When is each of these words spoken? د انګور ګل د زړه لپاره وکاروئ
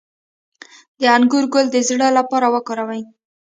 د 0.99 1.01
انګور 1.15 1.45
ګل 1.53 1.67
د 1.71 1.77
زړه 1.89 2.07
لپاره 2.17 2.47
وکاروئ 2.55 3.01